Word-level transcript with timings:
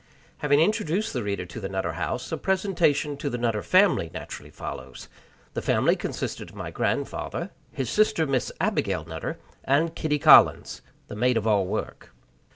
Having 0.39 0.61
introduced 0.61 1.13
the 1.13 1.21
reader 1.21 1.45
to 1.45 1.59
the 1.59 1.69
Nutter 1.69 1.91
House, 1.91 2.31
a 2.31 2.37
presentation 2.37 3.17
to 3.17 3.29
the 3.29 3.37
Nutter 3.37 3.61
family 3.61 4.09
naturally 4.11 4.49
follows. 4.49 5.07
The 5.53 5.61
family 5.61 5.95
consisted 5.95 6.49
of 6.49 6.55
my 6.55 6.71
grandfather; 6.71 7.51
his 7.71 7.87
sister, 7.91 8.25
Miss 8.25 8.51
Abigail 8.59 9.05
Nutter; 9.05 9.37
and 9.63 9.93
Kitty 9.93 10.17
Collins, 10.17 10.81
the 11.07 11.15
maid 11.15 11.37
of 11.37 11.45
all 11.45 11.67
work. 11.67 12.09